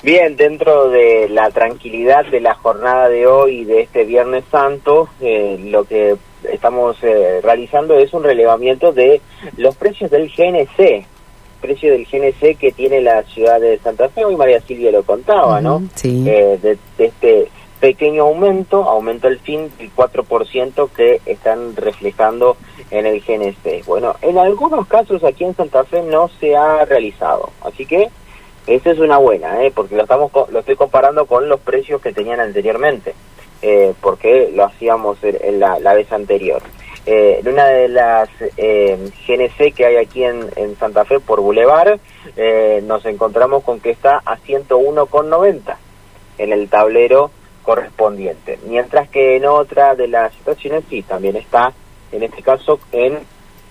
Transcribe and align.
Bien, 0.00 0.36
dentro 0.36 0.90
de 0.90 1.28
la 1.28 1.50
tranquilidad 1.50 2.24
de 2.26 2.40
la 2.40 2.54
jornada 2.54 3.08
de 3.08 3.26
hoy, 3.26 3.64
de 3.64 3.80
este 3.80 4.04
Viernes 4.04 4.44
Santo, 4.48 5.08
eh, 5.20 5.58
lo 5.60 5.82
que 5.82 6.14
estamos 6.52 6.96
eh, 7.02 7.40
realizando 7.42 7.98
es 7.98 8.14
un 8.14 8.22
relevamiento 8.22 8.92
de 8.92 9.20
los 9.56 9.74
precios 9.74 10.08
del 10.12 10.30
GNC, 10.30 11.04
precio 11.60 11.90
del 11.90 12.06
GNC 12.06 12.56
que 12.56 12.70
tiene 12.70 13.00
la 13.00 13.24
ciudad 13.24 13.60
de 13.60 13.76
Santa 13.78 14.08
Fe, 14.08 14.24
hoy 14.24 14.36
María 14.36 14.60
Silvia 14.60 14.92
lo 14.92 15.02
contaba, 15.02 15.60
¿no? 15.60 15.82
Sí. 15.96 16.24
Eh, 16.28 16.60
de, 16.62 16.78
de 16.96 17.04
este 17.04 17.48
pequeño 17.80 18.22
aumento, 18.22 18.84
aumento 18.84 19.26
al 19.26 19.40
fin 19.40 19.68
del 19.78 19.92
4% 19.96 20.90
que 20.94 21.20
están 21.26 21.74
reflejando 21.74 22.56
en 22.92 23.04
el 23.04 23.20
GNC. 23.20 23.84
Bueno, 23.84 24.14
en 24.22 24.38
algunos 24.38 24.86
casos 24.86 25.24
aquí 25.24 25.42
en 25.42 25.56
Santa 25.56 25.82
Fe 25.82 26.04
no 26.04 26.30
se 26.38 26.54
ha 26.54 26.84
realizado, 26.84 27.50
así 27.62 27.84
que 27.84 28.10
esa 28.68 28.90
es 28.90 28.98
una 28.98 29.18
buena, 29.18 29.64
¿eh? 29.64 29.72
porque 29.74 29.96
lo, 29.96 30.02
estamos, 30.02 30.30
lo 30.50 30.58
estoy 30.58 30.76
comparando 30.76 31.26
con 31.26 31.48
los 31.48 31.60
precios 31.60 32.00
que 32.00 32.12
tenían 32.12 32.40
anteriormente, 32.40 33.14
eh, 33.62 33.94
porque 34.00 34.50
lo 34.54 34.64
hacíamos 34.64 35.18
en 35.22 35.58
la, 35.58 35.78
la 35.78 35.94
vez 35.94 36.12
anterior. 36.12 36.62
Eh, 37.10 37.38
en 37.40 37.48
una 37.48 37.64
de 37.64 37.88
las 37.88 38.28
eh, 38.58 39.10
GNC 39.26 39.74
que 39.74 39.86
hay 39.86 39.96
aquí 39.96 40.24
en, 40.24 40.46
en 40.56 40.76
Santa 40.76 41.06
Fe 41.06 41.20
por 41.20 41.40
Boulevard, 41.40 41.98
eh, 42.36 42.82
nos 42.84 43.06
encontramos 43.06 43.64
con 43.64 43.80
que 43.80 43.88
está 43.88 44.20
a 44.26 44.36
101,90 44.36 45.76
en 46.36 46.52
el 46.52 46.68
tablero 46.68 47.30
correspondiente, 47.62 48.58
mientras 48.66 49.08
que 49.08 49.36
en 49.36 49.46
otra 49.46 49.94
de 49.94 50.08
las 50.08 50.34
estaciones 50.34 50.84
sí, 50.90 51.02
también 51.02 51.36
está, 51.36 51.72
en 52.12 52.24
este 52.24 52.42
caso, 52.42 52.78
en 52.92 53.18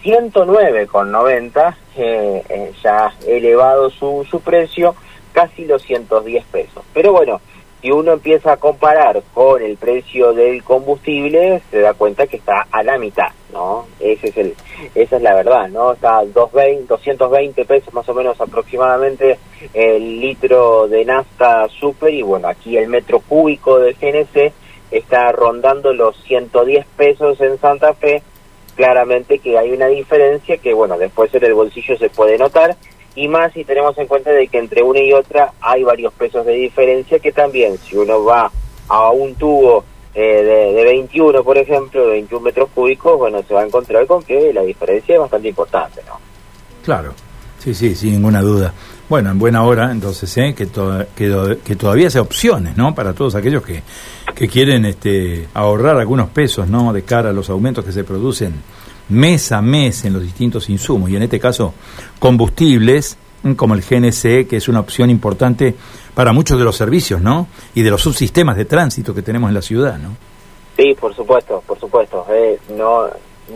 109,90, 0.08 1.76
eh, 1.98 2.44
eh, 2.48 2.72
ya 2.82 3.14
elevado 3.28 3.90
su, 3.90 4.26
su 4.30 4.40
precio, 4.40 4.96
casi 5.34 5.66
los 5.66 5.82
110 5.82 6.46
pesos. 6.46 6.86
Pero 6.94 7.12
bueno, 7.12 7.42
si 7.82 7.92
uno 7.92 8.14
empieza 8.14 8.54
a 8.54 8.58
comparar 8.58 9.22
con 9.34 9.62
el 9.62 9.76
precio 9.76 10.32
del 10.32 10.64
combustible, 10.64 11.62
se 11.70 11.82
da 11.82 11.94
cuenta 11.94 12.26
que 12.26 12.38
está 12.38 12.68
a 12.72 12.84
la 12.84 12.98
mitad, 12.98 13.32
¿no? 13.52 13.86
Ese 14.00 14.30
es 14.30 14.38
el, 14.38 14.56
esa 14.96 15.18
es 15.18 15.22
la 15.22 15.36
verdad, 15.36 15.68
¿no? 15.68 15.92
Está 15.92 16.20
a 16.20 16.26
220, 16.26 16.86
220 16.88 17.66
pesos 17.66 17.94
más 17.94 18.08
o 18.08 18.14
menos 18.14 18.40
aproximadamente 18.40 19.38
el 19.74 20.22
litro 20.22 20.88
de 20.88 21.04
nafta 21.04 21.68
super 21.68 22.14
y 22.14 22.22
bueno, 22.22 22.48
aquí 22.48 22.78
el 22.78 22.88
metro 22.88 23.20
cúbico 23.20 23.78
del 23.80 23.96
GNC 23.96 24.54
está 24.90 25.34
rondando 25.34 25.92
los 25.92 26.16
110 26.24 26.86
pesos 26.96 27.42
en 27.42 27.60
Santa 27.60 27.94
Fe, 27.94 28.24
claramente 28.78 29.40
que 29.40 29.58
hay 29.58 29.72
una 29.72 29.88
diferencia 29.88 30.58
que, 30.58 30.74
bueno, 30.74 30.98
después 30.98 31.34
en 31.34 31.44
el 31.44 31.54
bolsillo 31.54 31.98
se 31.98 32.10
puede 32.10 32.38
notar, 32.38 32.78
y 33.16 33.28
más 33.28 33.52
si 33.52 33.66
tenemos 33.66 33.98
en 33.98 34.08
cuenta 34.08 34.32
de 34.32 34.48
que 34.48 34.60
entre 34.60 34.84
una 34.84 35.02
y 35.02 35.12
otra 35.12 35.52
hay 35.60 35.84
varios 35.84 36.14
pesos 36.14 36.46
de 36.46 36.54
diferencia 36.54 37.20
que 37.20 37.32
también, 37.32 37.78
si 37.80 37.98
uno 37.98 38.24
va 38.24 38.50
a 38.88 39.10
un 39.10 39.34
tubo 39.36 39.84
eh, 40.14 40.44
de, 40.44 40.74
de 40.74 40.84
21, 40.84 41.44
por 41.44 41.58
ejemplo, 41.58 42.06
de 42.06 42.12
21 42.12 42.46
metros 42.46 42.70
cúbicos, 42.74 43.18
bueno, 43.18 43.42
se 43.46 43.54
va 43.54 43.62
a 43.62 43.66
encontrar 43.66 44.06
con 44.06 44.24
que 44.24 44.54
la 44.54 44.62
diferencia 44.62 45.16
es 45.16 45.22
bastante 45.22 45.50
importante, 45.50 46.02
¿no? 46.08 46.20
Claro, 46.84 47.14
sí, 47.60 47.74
sí, 47.74 47.96
sin 47.96 48.12
ninguna 48.14 48.42
duda. 48.42 48.74
Bueno, 49.10 49.32
en 49.32 49.40
buena 49.40 49.64
hora, 49.64 49.90
entonces, 49.92 50.38
¿eh? 50.38 50.54
que, 50.54 50.66
to 50.66 51.06
todavía 51.78 52.10
sea 52.10 52.22
opciones, 52.22 52.76
¿no? 52.76 52.94
Para 52.94 53.14
todos 53.14 53.36
aquellos 53.36 53.64
que, 53.64 53.82
que 54.38 54.48
quieren 54.48 54.86
este, 54.86 55.48
ahorrar 55.56 55.98
algunos 55.98 56.30
pesos, 56.30 56.68
¿no? 56.68 56.94
De 56.94 57.02
cara 57.02 57.32
a 57.32 57.34
los 57.34 57.50
aumentos 57.50 57.84
que 57.84 57.92
se 57.92 58.04
producen 58.04 58.54
mes 59.10 59.52
a 59.52 59.64
mes 59.64 60.06
en 60.06 60.14
los 60.14 60.22
distintos 60.22 60.70
insumos, 60.70 61.10
y 61.10 61.16
en 61.16 61.24
este 61.24 61.40
caso 61.40 61.74
combustibles, 62.20 63.18
como 63.56 63.74
el 63.74 63.82
GNC, 63.82 64.48
que 64.48 64.58
es 64.58 64.68
una 64.68 64.82
opción 64.82 65.10
importante 65.10 65.74
para 66.14 66.34
muchos 66.34 66.60
de 66.60 66.66
los 66.66 66.76
servicios, 66.76 67.20
¿no? 67.20 67.48
Y 67.74 67.82
de 67.82 67.90
los 67.90 68.04
subsistemas 68.04 68.58
de 68.58 68.66
tránsito 68.66 69.16
que 69.16 69.24
tenemos 69.24 69.48
en 69.48 69.56
la 69.56 69.62
ciudad, 69.64 69.98
¿no? 69.98 70.16
Sí, 70.76 70.96
por 71.00 71.16
supuesto, 71.16 71.64
por 71.66 71.80
supuesto. 71.80 72.24
Eh, 72.30 72.60
no, 72.78 73.08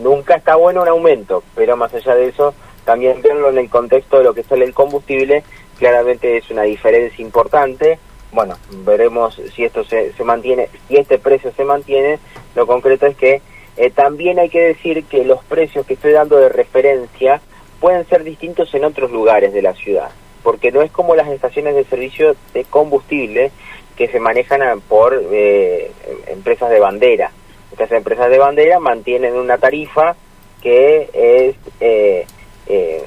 nunca 0.02 0.34
está 0.34 0.56
bueno 0.56 0.82
un 0.82 0.88
aumento, 0.88 1.44
pero 1.54 1.76
más 1.76 1.94
allá 1.94 2.16
de 2.16 2.26
eso, 2.26 2.54
también 2.84 3.22
verlo 3.22 3.50
en 3.50 3.58
el 3.58 3.70
contexto 3.70 4.18
de 4.18 4.24
lo 4.24 4.34
que 4.34 4.42
sale 4.42 4.64
el 4.64 4.74
combustible, 4.74 5.44
claramente 5.78 6.38
es 6.38 6.50
una 6.50 6.62
diferencia 6.62 7.24
importante. 7.24 8.00
Bueno, 8.32 8.56
veremos 8.84 9.40
si 9.54 9.64
esto 9.64 9.84
se, 9.84 10.12
se 10.14 10.24
mantiene, 10.24 10.68
si 10.88 10.96
este 10.96 11.18
precio 11.18 11.52
se 11.52 11.64
mantiene. 11.64 12.18
Lo 12.54 12.66
concreto 12.66 13.06
es 13.06 13.16
que 13.16 13.42
eh, 13.76 13.90
también 13.90 14.38
hay 14.38 14.48
que 14.48 14.60
decir 14.60 15.04
que 15.04 15.24
los 15.24 15.44
precios 15.44 15.86
que 15.86 15.94
estoy 15.94 16.12
dando 16.12 16.36
de 16.36 16.48
referencia 16.48 17.40
pueden 17.80 18.06
ser 18.08 18.22
distintos 18.22 18.72
en 18.74 18.84
otros 18.84 19.10
lugares 19.10 19.52
de 19.52 19.60
la 19.60 19.74
ciudad, 19.74 20.10
porque 20.42 20.70
no 20.70 20.82
es 20.82 20.90
como 20.90 21.16
las 21.16 21.28
estaciones 21.28 21.74
de 21.74 21.84
servicio 21.84 22.36
de 22.54 22.64
combustible 22.64 23.50
que 23.96 24.08
se 24.08 24.20
manejan 24.20 24.80
por 24.82 25.20
eh, 25.32 25.90
empresas 26.28 26.70
de 26.70 26.80
bandera. 26.80 27.32
Estas 27.72 27.90
empresas 27.92 28.30
de 28.30 28.38
bandera 28.38 28.78
mantienen 28.78 29.34
una 29.34 29.58
tarifa 29.58 30.14
que 30.62 31.10
es 31.12 31.56
eh, 31.80 32.26
eh, 32.66 33.02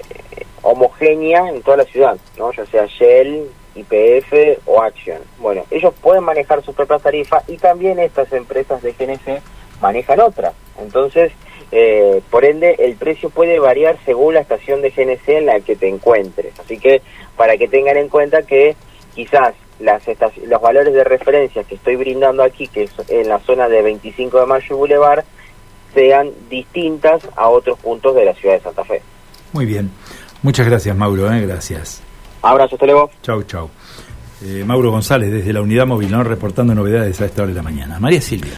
homogénea 0.62 1.50
en 1.50 1.62
toda 1.62 1.78
la 1.78 1.86
ciudad, 1.86 2.18
¿no? 2.38 2.52
ya 2.52 2.66
sea 2.66 2.86
Shell, 2.86 3.50
IPF 3.76 4.60
o 4.66 4.82
Action. 4.82 5.20
Bueno, 5.40 5.66
ellos 5.70 5.94
pueden 6.02 6.24
manejar 6.24 6.64
sus 6.64 6.76
propias 6.76 7.02
tarifas 7.02 7.44
y 7.48 7.58
también 7.58 8.00
estas 8.00 8.32
empresas 8.34 8.82
de 8.82 8.94
GNC 8.94 9.42
manejan 9.82 10.20
otras. 10.22 10.54
Entonces, 10.80 11.32
eh, 11.72 12.22
por 12.30 12.46
ende, 12.46 12.76
el 12.80 12.96
precio 12.96 13.30
puede 13.30 13.60
variar 13.60 13.98
según 14.06 14.36
la 14.36 14.42
estación 14.42 14.82
de 14.82 14.92
GNC 14.92 15.28
en 15.30 15.46
la 15.48 15.60
que 15.60 15.76
te 15.76 15.88
encuentres. 15.88 16.58
Así 16.60 16.78
que, 16.78 17.02
para 17.36 17.58
que 17.58 17.68
tengan 17.68 17.98
en 17.98 18.10
cuenta 18.10 18.44
que 18.44 18.76
quizás 19.14 19.54
las 19.80 20.04
los 20.48 20.62
valores 20.62 20.94
de 20.94 21.04
referencia 21.04 21.64
que 21.64 21.76
estoy 21.76 21.98
brindando 21.98 22.44
aquí, 22.44 22.68
que 22.68 22.84
es 22.84 22.92
en 23.10 23.28
la 23.28 23.40
zona 23.40 23.68
de 23.68 23.82
25 23.82 24.40
de 24.40 24.46
Mayo 24.46 24.78
Boulevard, 24.78 25.26
sean 25.94 26.32
distintas 26.50 27.28
a 27.36 27.50
otros 27.50 27.80
puntos 27.80 28.16
de 28.16 28.26
la 28.26 28.34
ciudad 28.36 28.56
de 28.56 28.62
Santa 28.62 28.84
Fe. 28.84 29.02
Muy 29.54 29.66
bien. 29.66 29.92
Muchas 30.44 30.68
gracias, 30.68 30.96
Mauro. 30.96 31.32
¿eh? 31.32 31.42
Gracias. 31.42 32.05
Abrazo, 32.46 32.76
hasta 32.76 32.86
luego. 32.86 33.10
Chau, 33.22 33.44
chau. 33.44 33.70
Eh, 34.44 34.64
Mauro 34.66 34.92
González, 34.92 35.32
desde 35.32 35.52
la 35.54 35.62
Unidad 35.62 35.88
Móvil, 35.88 36.12
reportando 36.24 36.76
novedades 36.76 37.20
a 37.22 37.26
esta 37.26 37.42
hora 37.44 37.50
de 37.50 37.56
la 37.56 37.64
mañana. 37.64 38.00
María 38.00 38.22
Silvia. 38.22 38.54